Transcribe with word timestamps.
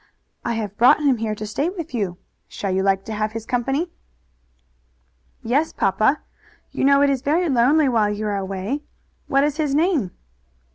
"I 0.43 0.53
have 0.53 0.77
brought 0.77 1.01
him 1.03 1.17
here 1.17 1.35
to 1.35 1.45
stay 1.45 1.69
with 1.69 1.93
you. 1.93 2.17
Shall 2.47 2.71
you 2.71 2.81
like 2.81 3.05
to 3.05 3.13
have 3.13 3.33
his 3.33 3.45
company?" 3.45 3.91
"Yes, 5.43 5.73
papa. 5.73 6.21
You 6.71 6.83
know 6.85 7.03
it 7.03 7.09
is 7.11 7.21
very 7.21 7.47
lonely 7.47 7.87
while 7.87 8.09
you 8.09 8.25
are 8.25 8.35
away. 8.35 8.81
What 9.27 9.43
is 9.43 9.57
his 9.57 9.75
name?" 9.75 10.09